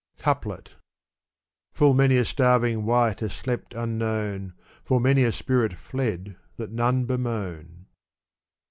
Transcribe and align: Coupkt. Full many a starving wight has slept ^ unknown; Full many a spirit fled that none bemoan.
Coupkt. 0.17 0.77
Full 1.73 1.93
many 1.93 2.17
a 2.17 2.25
starving 2.25 2.87
wight 2.87 3.19
has 3.19 3.33
slept 3.33 3.73
^ 3.75 3.79
unknown; 3.79 4.53
Full 4.83 4.99
many 4.99 5.23
a 5.25 5.31
spirit 5.31 5.73
fled 5.73 6.37
that 6.57 6.71
none 6.71 7.05
bemoan. 7.05 7.85